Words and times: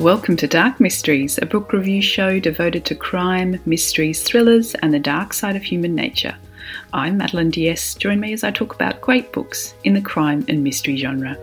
Welcome 0.00 0.38
to 0.38 0.46
Dark 0.46 0.80
Mysteries, 0.80 1.38
a 1.42 1.44
book 1.44 1.74
review 1.74 2.00
show 2.00 2.40
devoted 2.40 2.86
to 2.86 2.94
crime, 2.94 3.60
mysteries, 3.66 4.22
thrillers, 4.22 4.74
and 4.76 4.94
the 4.94 4.98
dark 4.98 5.34
side 5.34 5.56
of 5.56 5.62
human 5.62 5.94
nature. 5.94 6.34
I'm 6.94 7.18
Madeline 7.18 7.50
Diaz. 7.50 7.96
Join 7.96 8.18
me 8.18 8.32
as 8.32 8.42
I 8.42 8.50
talk 8.50 8.74
about 8.74 9.02
great 9.02 9.30
books 9.30 9.74
in 9.84 9.92
the 9.92 10.00
crime 10.00 10.42
and 10.48 10.64
mystery 10.64 10.96
genre. 10.96 11.36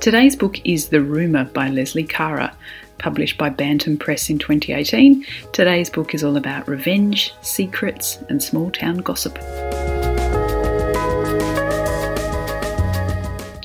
Today's 0.00 0.34
book 0.34 0.60
is 0.64 0.88
The 0.88 1.00
Rumour 1.00 1.44
by 1.44 1.68
Lesley 1.68 2.02
Kara, 2.02 2.52
published 2.98 3.38
by 3.38 3.50
Bantam 3.50 3.98
Press 3.98 4.28
in 4.28 4.40
2018. 4.40 5.24
Today's 5.52 5.88
book 5.88 6.12
is 6.12 6.24
all 6.24 6.36
about 6.36 6.66
revenge, 6.66 7.32
secrets, 7.40 8.18
and 8.28 8.42
small 8.42 8.68
town 8.72 8.96
gossip. 8.96 9.38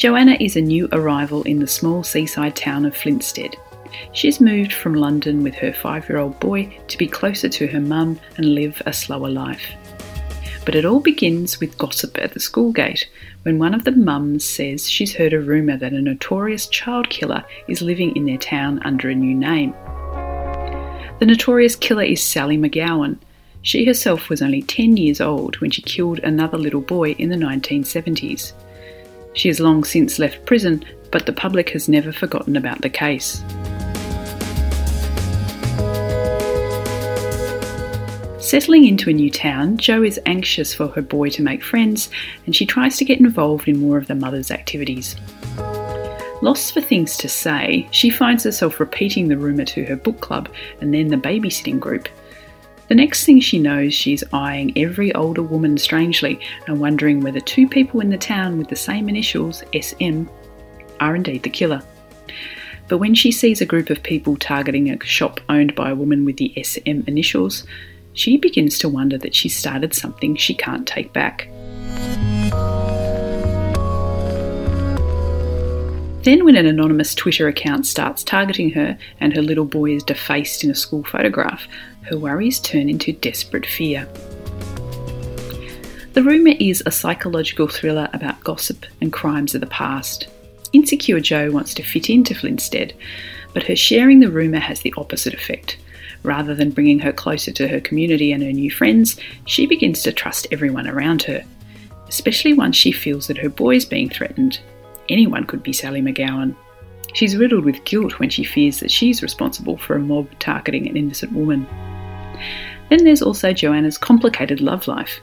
Joanna 0.01 0.35
is 0.39 0.55
a 0.55 0.61
new 0.61 0.89
arrival 0.93 1.43
in 1.43 1.59
the 1.59 1.67
small 1.67 2.01
seaside 2.03 2.55
town 2.55 2.85
of 2.85 2.95
Flinstead. 2.95 3.53
She's 4.13 4.41
moved 4.41 4.73
from 4.73 4.95
London 4.95 5.43
with 5.43 5.53
her 5.53 5.71
five 5.71 6.09
year 6.09 6.17
old 6.17 6.39
boy 6.39 6.75
to 6.87 6.97
be 6.97 7.05
closer 7.05 7.47
to 7.49 7.67
her 7.67 7.79
mum 7.79 8.19
and 8.35 8.55
live 8.55 8.81
a 8.87 8.93
slower 8.93 9.29
life. 9.29 9.63
But 10.65 10.73
it 10.73 10.85
all 10.85 11.01
begins 11.01 11.59
with 11.59 11.77
gossip 11.77 12.17
at 12.17 12.33
the 12.33 12.39
school 12.39 12.71
gate 12.71 13.07
when 13.43 13.59
one 13.59 13.75
of 13.75 13.83
the 13.83 13.91
mums 13.91 14.43
says 14.43 14.89
she's 14.89 15.13
heard 15.13 15.33
a 15.33 15.39
rumour 15.39 15.77
that 15.77 15.93
a 15.93 16.01
notorious 16.01 16.65
child 16.65 17.11
killer 17.11 17.45
is 17.67 17.83
living 17.83 18.15
in 18.15 18.25
their 18.25 18.39
town 18.39 18.81
under 18.83 19.07
a 19.07 19.13
new 19.13 19.35
name. 19.35 19.73
The 21.19 21.27
notorious 21.27 21.75
killer 21.75 22.05
is 22.05 22.23
Sally 22.23 22.57
McGowan. 22.57 23.19
She 23.61 23.85
herself 23.85 24.29
was 24.29 24.41
only 24.41 24.63
10 24.63 24.97
years 24.97 25.21
old 25.21 25.57
when 25.57 25.69
she 25.69 25.83
killed 25.83 26.17
another 26.23 26.57
little 26.57 26.81
boy 26.81 27.11
in 27.19 27.29
the 27.29 27.35
1970s. 27.35 28.53
She 29.33 29.47
has 29.47 29.59
long 29.59 29.83
since 29.83 30.19
left 30.19 30.45
prison, 30.45 30.83
but 31.11 31.25
the 31.25 31.33
public 31.33 31.69
has 31.71 31.87
never 31.87 32.11
forgotten 32.11 32.55
about 32.55 32.81
the 32.81 32.89
case. 32.89 33.43
Settling 38.39 38.85
into 38.85 39.09
a 39.09 39.13
new 39.13 39.31
town, 39.31 39.77
Jo 39.77 40.03
is 40.03 40.19
anxious 40.25 40.73
for 40.73 40.87
her 40.89 41.01
boy 41.01 41.29
to 41.29 41.41
make 41.41 41.63
friends 41.63 42.09
and 42.45 42.55
she 42.55 42.65
tries 42.65 42.97
to 42.97 43.05
get 43.05 43.19
involved 43.19 43.67
in 43.67 43.79
more 43.79 43.97
of 43.97 44.07
the 44.07 44.15
mother's 44.15 44.51
activities. 44.51 45.15
Lost 46.41 46.73
for 46.73 46.81
things 46.81 47.15
to 47.17 47.29
say, 47.29 47.87
she 47.91 48.09
finds 48.09 48.43
herself 48.43 48.79
repeating 48.79 49.27
the 49.27 49.37
rumour 49.37 49.63
to 49.65 49.85
her 49.85 49.95
book 49.95 50.19
club 50.21 50.49
and 50.81 50.93
then 50.93 51.09
the 51.09 51.15
babysitting 51.15 51.79
group, 51.79 52.09
the 52.91 52.95
next 52.95 53.23
thing 53.23 53.39
she 53.39 53.57
knows, 53.57 53.93
she's 53.93 54.21
eyeing 54.33 54.77
every 54.77 55.15
older 55.15 55.41
woman 55.41 55.77
strangely 55.77 56.37
and 56.67 56.81
wondering 56.81 57.21
whether 57.21 57.39
two 57.39 57.65
people 57.65 58.01
in 58.01 58.09
the 58.09 58.17
town 58.17 58.57
with 58.57 58.67
the 58.67 58.75
same 58.75 59.07
initials, 59.07 59.63
SM, 59.73 60.25
are 60.99 61.15
indeed 61.15 61.43
the 61.43 61.49
killer. 61.49 61.81
But 62.89 62.97
when 62.97 63.15
she 63.15 63.31
sees 63.31 63.61
a 63.61 63.65
group 63.65 63.89
of 63.91 64.03
people 64.03 64.35
targeting 64.35 64.89
a 64.89 65.01
shop 65.05 65.39
owned 65.47 65.73
by 65.73 65.91
a 65.91 65.95
woman 65.95 66.25
with 66.25 66.35
the 66.35 66.53
SM 66.61 67.07
initials, 67.07 67.65
she 68.11 68.35
begins 68.35 68.77
to 68.79 68.89
wonder 68.89 69.17
that 69.19 69.35
she's 69.35 69.55
started 69.55 69.93
something 69.93 70.35
she 70.35 70.53
can't 70.53 70.85
take 70.85 71.13
back. 71.13 71.47
Then, 76.23 76.45
when 76.45 76.55
an 76.55 76.67
anonymous 76.67 77.15
Twitter 77.15 77.47
account 77.47 77.87
starts 77.87 78.23
targeting 78.23 78.69
her 78.71 78.95
and 79.19 79.35
her 79.35 79.41
little 79.41 79.65
boy 79.65 79.95
is 79.95 80.03
defaced 80.03 80.63
in 80.63 80.69
a 80.69 80.75
school 80.75 81.03
photograph, 81.03 81.67
her 82.03 82.17
worries 82.17 82.59
turn 82.59 82.89
into 82.89 83.11
desperate 83.11 83.65
fear. 83.65 84.07
The 86.13 86.21
Rumour 86.21 86.55
is 86.59 86.83
a 86.85 86.91
psychological 86.91 87.67
thriller 87.67 88.07
about 88.13 88.43
gossip 88.43 88.85
and 89.01 89.11
crimes 89.11 89.55
of 89.55 89.61
the 89.61 89.67
past. 89.67 90.27
Insecure 90.73 91.19
Jo 91.19 91.49
wants 91.49 91.73
to 91.73 91.83
fit 91.83 92.09
into 92.09 92.35
Flinstead, 92.35 92.93
but 93.53 93.63
her 93.63 93.75
sharing 93.75 94.19
the 94.19 94.29
rumour 94.29 94.59
has 94.59 94.81
the 94.81 94.93
opposite 94.97 95.33
effect. 95.33 95.77
Rather 96.21 96.53
than 96.53 96.69
bringing 96.69 96.99
her 96.99 97.11
closer 97.11 97.51
to 97.51 97.67
her 97.67 97.81
community 97.81 98.31
and 98.31 98.43
her 98.43 98.51
new 98.51 98.69
friends, 98.69 99.19
she 99.45 99.65
begins 99.65 100.03
to 100.03 100.11
trust 100.11 100.47
everyone 100.51 100.87
around 100.87 101.23
her, 101.23 101.43
especially 102.07 102.53
once 102.53 102.75
she 102.75 102.91
feels 102.91 103.25
that 103.27 103.39
her 103.39 103.49
boy 103.49 103.75
is 103.75 103.85
being 103.85 104.09
threatened. 104.09 104.59
Anyone 105.11 105.43
could 105.43 105.61
be 105.61 105.73
Sally 105.73 106.01
McGowan. 106.01 106.55
She's 107.13 107.35
riddled 107.35 107.65
with 107.65 107.83
guilt 107.83 108.17
when 108.17 108.29
she 108.29 108.45
fears 108.45 108.79
that 108.79 108.89
she's 108.89 109.21
responsible 109.21 109.77
for 109.77 109.97
a 109.97 109.99
mob 109.99 110.29
targeting 110.39 110.87
an 110.87 110.95
innocent 110.95 111.33
woman. 111.33 111.67
Then 112.89 113.03
there's 113.03 113.21
also 113.21 113.51
Joanna's 113.51 113.97
complicated 113.97 114.61
love 114.61 114.87
life. 114.87 115.19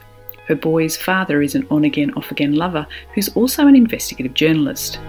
Her 0.47 0.53
boy's 0.53 0.95
father 0.95 1.41
is 1.41 1.55
an 1.55 1.65
on 1.71 1.85
again, 1.85 2.13
off 2.13 2.29
again 2.29 2.53
lover 2.53 2.85
who's 3.15 3.35
also 3.35 3.65
an 3.65 3.75
investigative 3.75 4.35
journalist. 4.35 4.99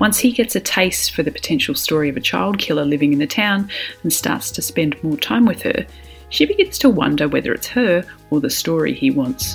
Once 0.00 0.18
he 0.18 0.32
gets 0.32 0.56
a 0.56 0.60
taste 0.60 1.12
for 1.12 1.22
the 1.22 1.30
potential 1.30 1.76
story 1.76 2.08
of 2.08 2.16
a 2.16 2.20
child 2.20 2.58
killer 2.58 2.84
living 2.84 3.12
in 3.12 3.20
the 3.20 3.26
town 3.28 3.70
and 4.02 4.12
starts 4.12 4.50
to 4.50 4.60
spend 4.60 5.00
more 5.04 5.16
time 5.16 5.46
with 5.46 5.62
her, 5.62 5.86
she 6.30 6.44
begins 6.44 6.76
to 6.76 6.90
wonder 6.90 7.28
whether 7.28 7.52
it's 7.52 7.68
her 7.68 8.04
or 8.30 8.40
the 8.40 8.50
story 8.50 8.92
he 8.92 9.12
wants. 9.12 9.54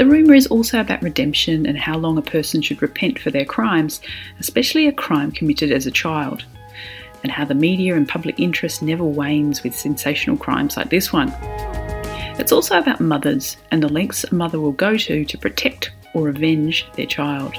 The 0.00 0.06
rumour 0.06 0.32
is 0.32 0.46
also 0.46 0.80
about 0.80 1.02
redemption 1.02 1.66
and 1.66 1.76
how 1.76 1.98
long 1.98 2.16
a 2.16 2.22
person 2.22 2.62
should 2.62 2.80
repent 2.80 3.18
for 3.18 3.30
their 3.30 3.44
crimes, 3.44 4.00
especially 4.38 4.86
a 4.86 4.92
crime 4.92 5.30
committed 5.30 5.70
as 5.70 5.84
a 5.84 5.90
child, 5.90 6.42
and 7.22 7.30
how 7.30 7.44
the 7.44 7.54
media 7.54 7.94
and 7.94 8.08
public 8.08 8.40
interest 8.40 8.80
never 8.80 9.04
wanes 9.04 9.62
with 9.62 9.76
sensational 9.76 10.38
crimes 10.38 10.78
like 10.78 10.88
this 10.88 11.12
one. 11.12 11.30
It's 12.40 12.50
also 12.50 12.78
about 12.78 13.02
mothers 13.02 13.58
and 13.72 13.82
the 13.82 13.92
lengths 13.92 14.24
a 14.24 14.34
mother 14.34 14.58
will 14.58 14.72
go 14.72 14.96
to 14.96 15.22
to 15.26 15.36
protect 15.36 15.90
or 16.14 16.30
avenge 16.30 16.86
their 16.94 17.04
child. 17.04 17.54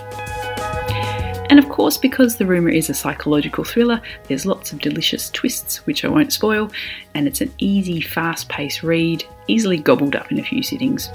And 1.52 1.60
of 1.60 1.70
course, 1.70 1.98
because 2.00 2.38
the 2.38 2.48
rumour 2.48 2.70
is 2.70 2.90
a 2.90 2.96
psychological 2.96 3.66
thriller, 3.66 4.02
there's 4.28 4.48
lots 4.48 4.74
of 4.74 4.80
delicious 4.80 5.30
twists, 5.30 5.86
which 5.86 6.04
I 6.04 6.08
won't 6.08 6.34
spoil, 6.34 6.72
and 7.14 7.28
it's 7.28 7.42
an 7.42 7.54
easy, 7.60 8.02
fast 8.02 8.50
paced 8.50 8.82
read, 8.82 9.24
easily 9.48 9.78
gobbled 9.78 10.16
up 10.16 10.32
in 10.32 10.40
a 10.40 10.44
few 10.44 10.64
sittings. 10.64 11.08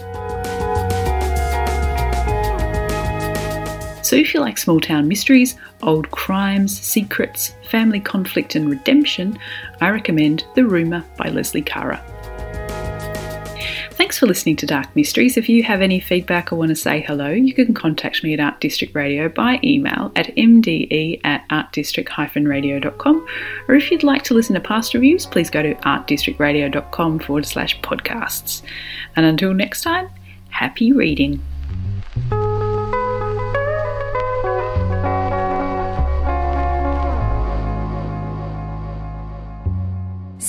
So 4.06 4.14
if 4.14 4.32
you 4.32 4.38
like 4.38 4.56
small 4.56 4.78
town 4.78 5.08
mysteries, 5.08 5.56
old 5.82 6.12
crimes, 6.12 6.80
secrets, 6.80 7.56
family 7.68 7.98
conflict, 7.98 8.54
and 8.54 8.70
redemption, 8.70 9.36
I 9.80 9.88
recommend 9.90 10.44
The 10.54 10.64
Rumour 10.64 11.04
by 11.18 11.30
Lesley 11.30 11.60
Kara. 11.60 12.00
Thanks 13.94 14.16
for 14.16 14.26
listening 14.26 14.54
to 14.58 14.66
Dark 14.66 14.94
Mysteries. 14.94 15.36
If 15.36 15.48
you 15.48 15.64
have 15.64 15.82
any 15.82 15.98
feedback 15.98 16.52
or 16.52 16.56
want 16.56 16.68
to 16.68 16.76
say 16.76 17.00
hello, 17.00 17.30
you 17.30 17.52
can 17.52 17.74
contact 17.74 18.22
me 18.22 18.32
at 18.32 18.38
Art 18.38 18.60
District 18.60 18.94
Radio 18.94 19.28
by 19.28 19.58
email 19.64 20.12
at 20.14 20.26
mde 20.36 21.20
at 21.24 21.48
artdistrict-radio.com. 21.48 23.26
Or 23.66 23.74
if 23.74 23.90
you'd 23.90 24.04
like 24.04 24.22
to 24.22 24.34
listen 24.34 24.54
to 24.54 24.60
past 24.60 24.94
reviews, 24.94 25.26
please 25.26 25.50
go 25.50 25.64
to 25.64 25.74
artdistrictradio.com 25.74 27.18
forward 27.18 27.44
slash 27.44 27.80
podcasts. 27.80 28.62
And 29.16 29.26
until 29.26 29.52
next 29.52 29.80
time, 29.80 30.10
happy 30.50 30.92
reading. 30.92 31.42